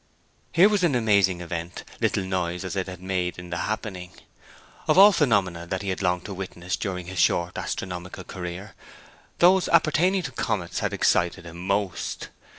Here 0.51 0.67
was 0.67 0.83
an 0.83 0.95
amazing 0.95 1.41
event, 1.41 1.83
little 1.99 2.23
noise 2.23 2.65
as 2.65 2.75
it 2.75 2.87
had 2.87 3.03
made 3.03 3.37
in 3.37 3.51
the 3.51 3.57
happening. 3.57 4.13
Of 4.87 4.97
all 4.97 5.11
phenomena 5.11 5.67
that 5.67 5.83
he 5.83 5.89
had 5.89 6.01
longed 6.01 6.25
to 6.25 6.33
witness 6.33 6.75
during 6.75 7.05
his 7.05 7.19
short 7.19 7.55
astronomical 7.55 8.23
career, 8.23 8.73
those 9.37 9.69
appertaining 9.69 10.23
to 10.23 10.31
comets 10.31 10.79
had 10.79 10.91
excited 10.91 11.45
him 11.45 11.57
most. 11.67 12.29